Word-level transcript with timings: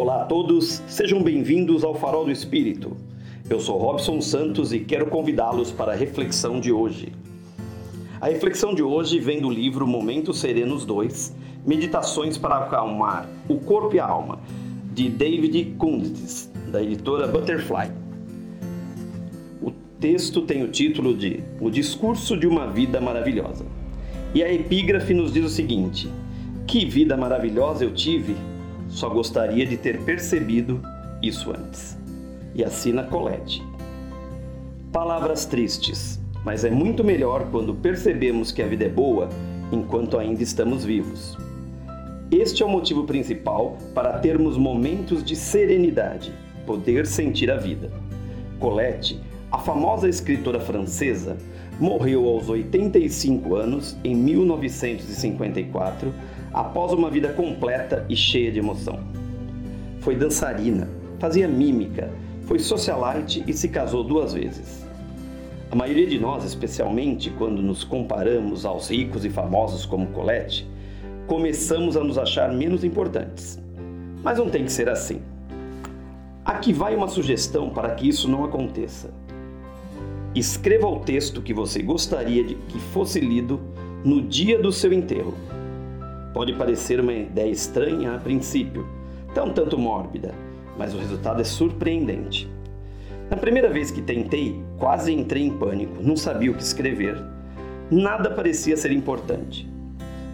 Olá 0.00 0.22
a 0.22 0.24
todos, 0.24 0.82
sejam 0.88 1.22
bem-vindos 1.22 1.84
ao 1.84 1.94
Farol 1.94 2.24
do 2.24 2.30
Espírito. 2.30 2.96
Eu 3.50 3.60
sou 3.60 3.76
Robson 3.76 4.18
Santos 4.22 4.72
e 4.72 4.78
quero 4.78 5.08
convidá-los 5.08 5.70
para 5.70 5.92
a 5.92 5.94
reflexão 5.94 6.58
de 6.58 6.72
hoje. 6.72 7.12
A 8.18 8.28
reflexão 8.28 8.74
de 8.74 8.82
hoje 8.82 9.18
vem 9.18 9.42
do 9.42 9.50
livro 9.50 9.86
Momentos 9.86 10.40
Serenos 10.40 10.86
2, 10.86 11.36
Meditações 11.66 12.38
para 12.38 12.56
acalmar 12.56 13.28
o 13.46 13.58
corpo 13.58 13.94
e 13.94 14.00
a 14.00 14.06
alma, 14.06 14.38
de 14.94 15.10
David 15.10 15.74
Kundis, 15.76 16.50
da 16.72 16.82
editora 16.82 17.28
Butterfly. 17.28 17.92
O 19.60 19.70
texto 20.00 20.40
tem 20.40 20.62
o 20.62 20.68
título 20.68 21.14
de 21.14 21.44
O 21.60 21.68
Discurso 21.68 22.38
de 22.38 22.46
uma 22.46 22.66
Vida 22.66 23.02
Maravilhosa. 23.02 23.66
E 24.34 24.42
a 24.42 24.50
epígrafe 24.50 25.12
nos 25.12 25.30
diz 25.30 25.44
o 25.44 25.50
seguinte: 25.50 26.08
Que 26.66 26.86
vida 26.86 27.18
maravilhosa 27.18 27.84
eu 27.84 27.92
tive! 27.92 28.34
Só 28.90 29.08
gostaria 29.08 29.64
de 29.64 29.76
ter 29.76 30.00
percebido 30.02 30.82
isso 31.22 31.50
antes. 31.50 31.96
E 32.54 32.62
assina 32.62 33.04
Colette. 33.04 33.62
Palavras 34.92 35.46
tristes, 35.46 36.20
mas 36.44 36.64
é 36.64 36.70
muito 36.70 37.04
melhor 37.04 37.48
quando 37.50 37.74
percebemos 37.74 38.50
que 38.50 38.60
a 38.60 38.66
vida 38.66 38.84
é 38.84 38.88
boa 38.88 39.28
enquanto 39.70 40.18
ainda 40.18 40.42
estamos 40.42 40.84
vivos. 40.84 41.38
Este 42.30 42.62
é 42.62 42.66
o 42.66 42.68
motivo 42.68 43.04
principal 43.04 43.78
para 43.94 44.18
termos 44.18 44.58
momentos 44.58 45.22
de 45.24 45.36
serenidade, 45.36 46.32
poder 46.66 47.06
sentir 47.06 47.50
a 47.50 47.56
vida. 47.56 47.90
Colette, 48.58 49.20
a 49.50 49.58
famosa 49.58 50.08
escritora 50.08 50.58
francesa, 50.60 51.36
morreu 51.78 52.28
aos 52.28 52.48
85 52.48 53.54
anos 53.54 53.96
em 54.04 54.14
1954, 54.14 56.12
após 56.52 56.92
uma 56.92 57.10
vida 57.10 57.28
completa 57.30 58.04
e 58.08 58.16
cheia 58.16 58.50
de 58.50 58.58
emoção. 58.58 59.00
Foi 60.00 60.16
dançarina, 60.16 60.88
fazia 61.18 61.46
mímica, 61.46 62.10
foi 62.42 62.58
socialite 62.58 63.44
e 63.46 63.52
se 63.52 63.68
casou 63.68 64.02
duas 64.02 64.32
vezes. 64.32 64.84
A 65.70 65.76
maioria 65.76 66.06
de 66.06 66.18
nós, 66.18 66.44
especialmente 66.44 67.30
quando 67.30 67.62
nos 67.62 67.84
comparamos 67.84 68.64
aos 68.66 68.90
ricos 68.90 69.24
e 69.24 69.30
famosos 69.30 69.86
como 69.86 70.08
Colette, 70.08 70.68
começamos 71.28 71.96
a 71.96 72.02
nos 72.02 72.18
achar 72.18 72.52
menos 72.52 72.82
importantes. 72.82 73.60
Mas 74.22 74.38
não 74.38 74.50
tem 74.50 74.64
que 74.64 74.72
ser 74.72 74.88
assim. 74.88 75.20
Aqui 76.44 76.72
vai 76.72 76.96
uma 76.96 77.06
sugestão 77.06 77.70
para 77.70 77.94
que 77.94 78.08
isso 78.08 78.28
não 78.28 78.42
aconteça. 78.42 79.10
Escreva 80.34 80.88
o 80.88 80.98
texto 80.98 81.40
que 81.40 81.54
você 81.54 81.80
gostaria 81.82 82.42
de 82.42 82.56
que 82.56 82.80
fosse 82.80 83.20
lido 83.20 83.60
no 84.04 84.20
dia 84.20 84.60
do 84.60 84.72
seu 84.72 84.92
enterro. 84.92 85.34
Pode 86.32 86.52
parecer 86.54 87.00
uma 87.00 87.12
ideia 87.12 87.50
estranha 87.50 88.14
a 88.14 88.18
princípio, 88.18 88.86
tão 89.34 89.52
tanto 89.52 89.76
mórbida, 89.76 90.32
mas 90.78 90.94
o 90.94 90.98
resultado 90.98 91.40
é 91.40 91.44
surpreendente. 91.44 92.48
Na 93.28 93.36
primeira 93.36 93.68
vez 93.68 93.90
que 93.90 94.00
tentei, 94.00 94.60
quase 94.78 95.12
entrei 95.12 95.44
em 95.44 95.50
pânico, 95.50 96.02
não 96.02 96.16
sabia 96.16 96.50
o 96.50 96.54
que 96.54 96.62
escrever. 96.62 97.20
Nada 97.90 98.30
parecia 98.30 98.76
ser 98.76 98.92
importante. 98.92 99.68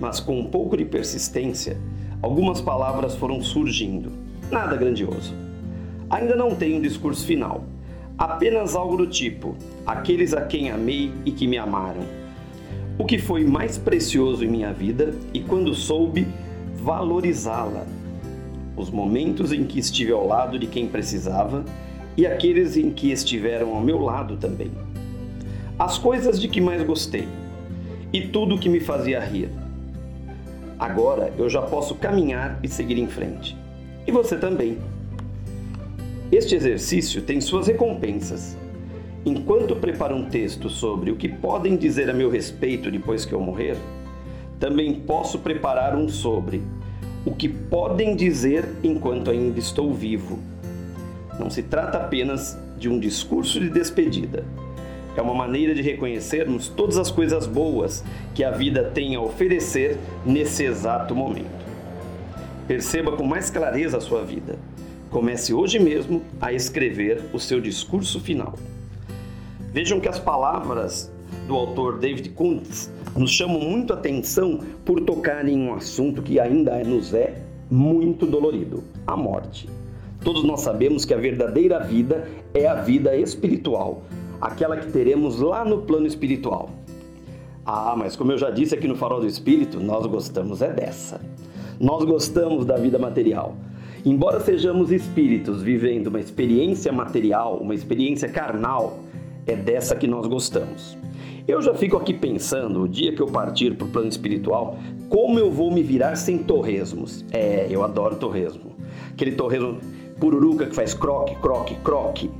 Mas 0.00 0.20
com 0.20 0.38
um 0.38 0.46
pouco 0.46 0.76
de 0.76 0.84
persistência, 0.84 1.76
algumas 2.22 2.60
palavras 2.60 3.14
foram 3.16 3.42
surgindo. 3.42 4.12
Nada 4.50 4.76
grandioso. 4.76 5.34
Ainda 6.08 6.34
não 6.34 6.54
tenho 6.54 6.78
um 6.78 6.80
discurso 6.80 7.26
final, 7.26 7.64
apenas 8.16 8.74
algo 8.74 8.96
do 8.96 9.06
tipo: 9.06 9.56
aqueles 9.86 10.34
a 10.34 10.42
quem 10.42 10.70
amei 10.70 11.12
e 11.24 11.32
que 11.32 11.46
me 11.46 11.58
amaram. 11.58 12.19
O 13.00 13.04
que 13.06 13.16
foi 13.16 13.44
mais 13.44 13.78
precioso 13.78 14.44
em 14.44 14.48
minha 14.48 14.74
vida 14.74 15.14
e 15.32 15.40
quando 15.40 15.74
soube 15.74 16.26
valorizá-la. 16.76 17.86
Os 18.76 18.90
momentos 18.90 19.54
em 19.54 19.64
que 19.64 19.78
estive 19.78 20.12
ao 20.12 20.26
lado 20.26 20.58
de 20.58 20.66
quem 20.66 20.86
precisava 20.86 21.64
e 22.14 22.26
aqueles 22.26 22.76
em 22.76 22.90
que 22.90 23.10
estiveram 23.10 23.74
ao 23.74 23.80
meu 23.80 24.02
lado 24.02 24.36
também. 24.36 24.70
As 25.78 25.96
coisas 25.96 26.38
de 26.38 26.46
que 26.46 26.60
mais 26.60 26.82
gostei 26.82 27.26
e 28.12 28.20
tudo 28.28 28.58
que 28.58 28.68
me 28.68 28.80
fazia 28.80 29.18
rir. 29.18 29.48
Agora 30.78 31.32
eu 31.38 31.48
já 31.48 31.62
posso 31.62 31.94
caminhar 31.94 32.60
e 32.62 32.68
seguir 32.68 32.98
em 32.98 33.06
frente. 33.06 33.56
E 34.06 34.12
você 34.12 34.36
também. 34.36 34.76
Este 36.30 36.54
exercício 36.54 37.22
tem 37.22 37.40
suas 37.40 37.66
recompensas. 37.66 38.58
Enquanto 39.24 39.76
preparo 39.76 40.16
um 40.16 40.24
texto 40.30 40.70
sobre 40.70 41.10
o 41.10 41.16
que 41.16 41.28
podem 41.28 41.76
dizer 41.76 42.08
a 42.08 42.14
meu 42.14 42.30
respeito 42.30 42.90
depois 42.90 43.24
que 43.24 43.32
eu 43.32 43.40
morrer, 43.40 43.76
também 44.58 44.94
posso 44.94 45.38
preparar 45.38 45.94
um 45.94 46.08
sobre 46.08 46.62
o 47.24 47.34
que 47.34 47.48
podem 47.48 48.16
dizer 48.16 48.66
enquanto 48.82 49.30
ainda 49.30 49.58
estou 49.58 49.92
vivo. 49.92 50.38
Não 51.38 51.50
se 51.50 51.62
trata 51.62 51.98
apenas 51.98 52.58
de 52.78 52.88
um 52.88 52.98
discurso 52.98 53.60
de 53.60 53.68
despedida. 53.68 54.44
É 55.16 55.20
uma 55.20 55.34
maneira 55.34 55.74
de 55.74 55.82
reconhecermos 55.82 56.68
todas 56.68 56.96
as 56.96 57.10
coisas 57.10 57.46
boas 57.46 58.02
que 58.34 58.42
a 58.42 58.50
vida 58.50 58.84
tem 58.84 59.16
a 59.16 59.20
oferecer 59.20 59.98
nesse 60.24 60.64
exato 60.64 61.14
momento. 61.14 61.60
Perceba 62.66 63.12
com 63.12 63.24
mais 63.24 63.50
clareza 63.50 63.98
a 63.98 64.00
sua 64.00 64.22
vida 64.22 64.58
Comece 65.10 65.52
hoje 65.52 65.80
mesmo 65.80 66.22
a 66.40 66.52
escrever 66.52 67.20
o 67.32 67.40
seu 67.40 67.60
discurso 67.60 68.20
final. 68.20 68.54
Vejam 69.72 70.00
que 70.00 70.08
as 70.08 70.18
palavras 70.18 71.12
do 71.46 71.54
autor 71.54 71.98
David 71.98 72.30
Kuntz 72.30 72.90
nos 73.16 73.30
chamam 73.30 73.60
muito 73.60 73.92
a 73.92 73.96
atenção 73.96 74.58
por 74.84 75.00
tocarem 75.00 75.54
em 75.54 75.68
um 75.68 75.74
assunto 75.74 76.22
que 76.22 76.40
ainda 76.40 76.82
nos 76.82 77.14
é 77.14 77.40
muito 77.70 78.26
dolorido: 78.26 78.82
a 79.06 79.16
morte. 79.16 79.68
Todos 80.24 80.42
nós 80.42 80.62
sabemos 80.62 81.04
que 81.04 81.14
a 81.14 81.16
verdadeira 81.16 81.78
vida 81.78 82.28
é 82.52 82.66
a 82.66 82.74
vida 82.74 83.16
espiritual, 83.16 84.02
aquela 84.40 84.76
que 84.76 84.90
teremos 84.90 85.38
lá 85.38 85.64
no 85.64 85.82
plano 85.82 86.06
espiritual. 86.06 86.70
Ah, 87.64 87.94
mas 87.96 88.16
como 88.16 88.32
eu 88.32 88.38
já 88.38 88.50
disse 88.50 88.74
aqui 88.74 88.88
no 88.88 88.96
Farol 88.96 89.20
do 89.20 89.26
Espírito, 89.26 89.78
nós 89.78 90.04
gostamos 90.06 90.62
é 90.62 90.72
dessa. 90.72 91.20
Nós 91.78 92.04
gostamos 92.04 92.66
da 92.66 92.76
vida 92.76 92.98
material. 92.98 93.54
Embora 94.04 94.40
sejamos 94.40 94.90
espíritos 94.90 95.62
vivendo 95.62 96.08
uma 96.08 96.18
experiência 96.18 96.90
material, 96.90 97.58
uma 97.58 97.74
experiência 97.74 98.28
carnal, 98.28 98.98
é 99.46 99.56
dessa 99.56 99.94
que 99.96 100.06
nós 100.06 100.26
gostamos. 100.26 100.96
Eu 101.46 101.60
já 101.60 101.74
fico 101.74 101.96
aqui 101.96 102.14
pensando, 102.14 102.82
o 102.82 102.88
dia 102.88 103.12
que 103.12 103.20
eu 103.20 103.26
partir 103.26 103.74
para 103.74 103.86
o 103.86 103.90
plano 103.90 104.08
espiritual, 104.08 104.78
como 105.08 105.38
eu 105.38 105.50
vou 105.50 105.70
me 105.70 105.82
virar 105.82 106.14
sem 106.16 106.38
torresmos. 106.38 107.24
É, 107.32 107.66
eu 107.68 107.82
adoro 107.82 108.16
torresmo. 108.16 108.76
Aquele 109.10 109.32
torresmo 109.32 109.78
pururuca 110.20 110.66
que 110.66 110.74
faz 110.74 110.94
croque, 110.94 111.34
croque, 111.36 111.74
croque. 111.82 112.30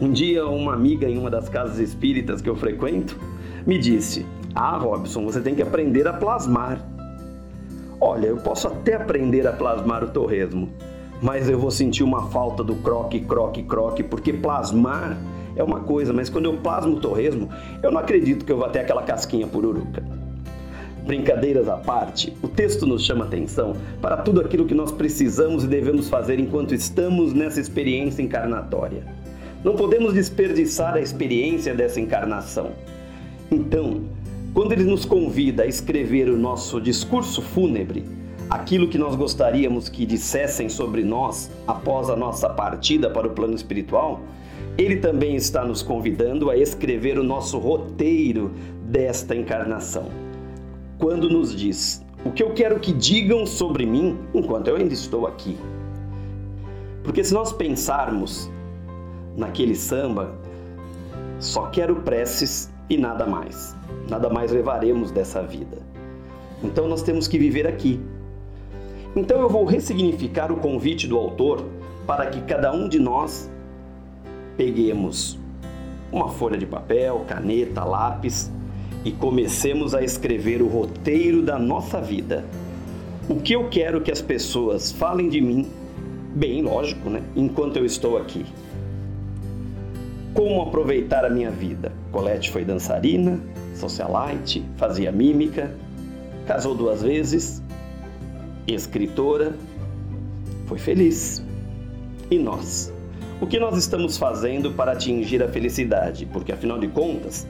Um 0.00 0.10
dia, 0.10 0.46
uma 0.46 0.74
amiga 0.74 1.08
em 1.08 1.16
uma 1.16 1.30
das 1.30 1.48
casas 1.48 1.78
espíritas 1.78 2.42
que 2.42 2.48
eu 2.48 2.56
frequento 2.56 3.16
me 3.64 3.78
disse: 3.78 4.26
Ah, 4.54 4.76
Robson, 4.76 5.24
você 5.24 5.40
tem 5.40 5.54
que 5.54 5.62
aprender 5.62 6.06
a 6.08 6.12
plasmar. 6.12 6.84
Olha, 8.00 8.26
eu 8.26 8.36
posso 8.38 8.66
até 8.66 8.94
aprender 8.94 9.46
a 9.46 9.52
plasmar 9.52 10.02
o 10.02 10.08
torresmo, 10.08 10.68
mas 11.22 11.48
eu 11.48 11.58
vou 11.58 11.70
sentir 11.70 12.02
uma 12.02 12.26
falta 12.30 12.64
do 12.64 12.74
croque, 12.76 13.20
croque, 13.20 13.62
croque, 13.62 14.02
porque 14.02 14.32
plasmar 14.32 15.16
é 15.56 15.62
uma 15.62 15.80
coisa, 15.80 16.12
mas 16.12 16.28
quando 16.28 16.46
eu 16.46 16.56
plasmo 16.56 16.96
o 16.96 17.00
torresmo, 17.00 17.48
eu 17.82 17.90
não 17.90 18.00
acredito 18.00 18.44
que 18.44 18.52
eu 18.52 18.56
vou 18.56 18.68
ter 18.68 18.80
aquela 18.80 19.02
casquinha 19.02 19.46
pururuca. 19.46 20.02
Brincadeiras 21.06 21.68
à 21.68 21.76
parte, 21.76 22.32
o 22.42 22.48
texto 22.48 22.86
nos 22.86 23.04
chama 23.04 23.26
atenção 23.26 23.76
para 24.00 24.16
tudo 24.16 24.40
aquilo 24.40 24.64
que 24.64 24.74
nós 24.74 24.90
precisamos 24.90 25.62
e 25.62 25.66
devemos 25.66 26.08
fazer 26.08 26.40
enquanto 26.40 26.74
estamos 26.74 27.34
nessa 27.34 27.60
experiência 27.60 28.22
encarnatória. 28.22 29.04
Não 29.62 29.76
podemos 29.76 30.14
desperdiçar 30.14 30.94
a 30.94 31.00
experiência 31.00 31.74
dessa 31.74 32.00
encarnação. 32.00 32.72
Então, 33.50 34.02
quando 34.54 34.72
ele 34.72 34.84
nos 34.84 35.04
convida 35.04 35.64
a 35.64 35.66
escrever 35.66 36.30
o 36.30 36.38
nosso 36.38 36.80
discurso 36.80 37.42
fúnebre, 37.42 38.04
aquilo 38.48 38.88
que 38.88 38.96
nós 38.96 39.14
gostaríamos 39.14 39.88
que 39.88 40.06
dissessem 40.06 40.68
sobre 40.68 41.02
nós 41.02 41.50
após 41.66 42.08
a 42.08 42.16
nossa 42.16 42.48
partida 42.48 43.10
para 43.10 43.26
o 43.26 43.30
plano 43.30 43.54
espiritual, 43.54 44.20
ele 44.76 44.96
também 44.96 45.36
está 45.36 45.64
nos 45.64 45.82
convidando 45.82 46.50
a 46.50 46.56
escrever 46.56 47.18
o 47.18 47.22
nosso 47.22 47.58
roteiro 47.58 48.50
desta 48.82 49.34
encarnação. 49.34 50.08
Quando 50.98 51.30
nos 51.30 51.54
diz: 51.54 52.04
O 52.24 52.32
que 52.32 52.42
eu 52.42 52.52
quero 52.52 52.80
que 52.80 52.92
digam 52.92 53.46
sobre 53.46 53.86
mim 53.86 54.18
enquanto 54.34 54.68
eu 54.68 54.76
ainda 54.76 54.92
estou 54.92 55.26
aqui. 55.26 55.56
Porque 57.04 57.22
se 57.22 57.32
nós 57.32 57.52
pensarmos 57.52 58.50
naquele 59.36 59.74
samba, 59.74 60.34
só 61.38 61.66
quero 61.66 61.96
preces 61.96 62.72
e 62.88 62.96
nada 62.96 63.26
mais. 63.26 63.76
Nada 64.08 64.28
mais 64.28 64.50
levaremos 64.50 65.10
dessa 65.10 65.42
vida. 65.42 65.78
Então 66.62 66.88
nós 66.88 67.02
temos 67.02 67.28
que 67.28 67.38
viver 67.38 67.66
aqui. 67.66 68.00
Então 69.14 69.40
eu 69.40 69.48
vou 69.48 69.64
ressignificar 69.64 70.50
o 70.50 70.56
convite 70.56 71.06
do 71.06 71.16
autor 71.16 71.64
para 72.06 72.26
que 72.26 72.40
cada 72.40 72.72
um 72.72 72.88
de 72.88 72.98
nós 72.98 73.50
peguemos 74.56 75.38
uma 76.12 76.28
folha 76.28 76.56
de 76.56 76.66
papel, 76.66 77.24
caneta, 77.26 77.84
lápis 77.84 78.50
e 79.04 79.10
comecemos 79.12 79.94
a 79.94 80.02
escrever 80.02 80.62
o 80.62 80.68
roteiro 80.68 81.42
da 81.42 81.58
nossa 81.58 82.00
vida. 82.00 82.44
O 83.28 83.36
que 83.36 83.54
eu 83.54 83.68
quero 83.68 84.00
que 84.00 84.12
as 84.12 84.20
pessoas 84.20 84.92
falem 84.92 85.28
de 85.28 85.40
mim 85.40 85.66
Bem, 86.34 86.62
lógico, 86.62 87.08
né? 87.08 87.22
Enquanto 87.36 87.76
eu 87.76 87.86
estou 87.86 88.18
aqui. 88.18 88.44
Como 90.34 90.60
aproveitar 90.62 91.24
a 91.24 91.30
minha 91.30 91.48
vida? 91.48 91.92
Colette 92.10 92.50
foi 92.50 92.64
dançarina, 92.64 93.38
socialite, 93.76 94.64
fazia 94.76 95.12
mímica, 95.12 95.72
casou 96.44 96.74
duas 96.74 97.02
vezes, 97.02 97.62
escritora, 98.66 99.54
foi 100.66 100.76
feliz. 100.76 101.40
E 102.28 102.36
nós? 102.36 102.92
O 103.44 103.46
que 103.46 103.60
nós 103.60 103.76
estamos 103.76 104.16
fazendo 104.16 104.70
para 104.70 104.92
atingir 104.92 105.42
a 105.42 105.48
felicidade? 105.48 106.24
Porque 106.24 106.50
afinal 106.50 106.78
de 106.78 106.88
contas, 106.88 107.46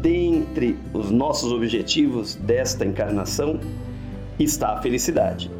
dentre 0.00 0.78
os 0.94 1.10
nossos 1.10 1.52
objetivos 1.52 2.36
desta 2.36 2.86
encarnação 2.86 3.60
está 4.38 4.70
a 4.70 4.80
felicidade. 4.80 5.50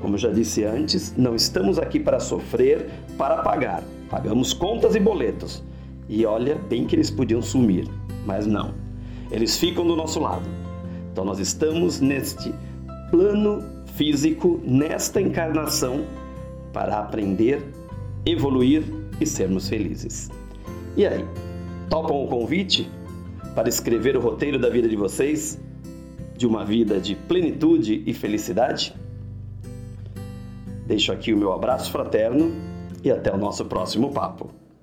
Como 0.00 0.14
eu 0.14 0.18
já 0.18 0.30
disse 0.30 0.64
antes, 0.64 1.14
não 1.14 1.36
estamos 1.36 1.78
aqui 1.78 2.00
para 2.00 2.18
sofrer, 2.20 2.88
para 3.18 3.42
pagar. 3.42 3.82
Pagamos 4.08 4.54
contas 4.54 4.94
e 4.94 4.98
boletos. 4.98 5.62
E 6.08 6.24
olha, 6.24 6.54
bem 6.54 6.86
que 6.86 6.96
eles 6.96 7.10
podiam 7.10 7.42
sumir, 7.42 7.86
mas 8.24 8.46
não. 8.46 8.72
Eles 9.30 9.58
ficam 9.58 9.86
do 9.86 9.94
nosso 9.94 10.20
lado. 10.20 10.48
Então 11.12 11.22
nós 11.22 11.38
estamos 11.38 12.00
neste 12.00 12.54
plano 13.10 13.62
físico, 13.94 14.58
nesta 14.64 15.20
encarnação, 15.20 16.06
para 16.72 16.98
aprender, 16.98 17.62
evoluir 18.30 18.82
e 19.20 19.26
sermos 19.26 19.68
felizes. 19.68 20.30
E 20.96 21.06
aí, 21.06 21.24
topam 21.88 22.24
o 22.24 22.28
convite 22.28 22.90
para 23.54 23.68
escrever 23.68 24.16
o 24.16 24.20
roteiro 24.20 24.58
da 24.58 24.68
vida 24.68 24.88
de 24.88 24.96
vocês, 24.96 25.60
de 26.36 26.46
uma 26.46 26.64
vida 26.64 27.00
de 27.00 27.14
plenitude 27.14 28.02
e 28.06 28.14
felicidade? 28.14 28.94
Deixo 30.86 31.12
aqui 31.12 31.32
o 31.32 31.36
meu 31.36 31.52
abraço 31.52 31.90
fraterno 31.90 32.52
e 33.02 33.10
até 33.10 33.32
o 33.32 33.36
nosso 33.36 33.64
próximo 33.64 34.12
papo. 34.12 34.50